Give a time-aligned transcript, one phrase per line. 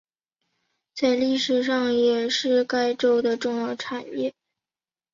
[0.95, 4.33] 在历史上也是该州的重要产业。